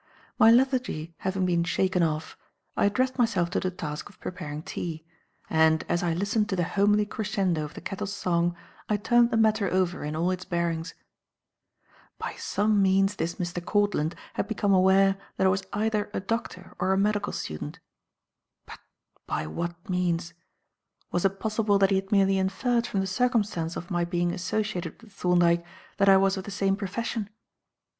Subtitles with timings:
[0.39, 2.35] My lethargy having been shaken off,
[2.75, 5.05] I addressed myself to the task of preparing tea;
[5.47, 8.55] and, as I listened to the homely crescendo of the kettle's song,
[8.89, 10.95] I turned the matter over in all its bearings.
[12.17, 13.63] By some means this Mr.
[13.63, 17.79] Courtland had become aware that I was either a doctor or a medical student.
[18.65, 18.79] But
[19.27, 20.33] by what means?
[21.11, 24.99] Was it possible that he had merely inferred from the circumstance of my being associated
[24.99, 25.63] with Thorndyke
[25.97, 27.29] that I was of the same profession?